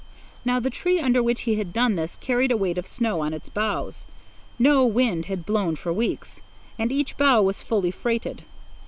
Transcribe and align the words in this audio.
Now 0.43 0.59
the 0.59 0.71
tree 0.71 0.99
under 0.99 1.21
which 1.21 1.41
he 1.41 1.57
had 1.59 1.71
done 1.73 1.93
this 1.95 2.15
carried 2.15 2.51
a 2.51 2.57
weight 2.57 2.79
of 2.79 2.87
snow 2.87 3.21
on 3.21 3.35
its 3.35 3.49
boughs. 3.49 4.07
No 4.57 4.83
wind 4.83 5.25
had 5.27 5.45
blown 5.45 5.75
for 5.75 5.93
weeks, 5.93 6.41
and 6.79 6.91
each 6.91 7.17
bough 7.17 7.43
was 7.43 7.61
fully 7.61 7.91
freighted. 7.91 8.41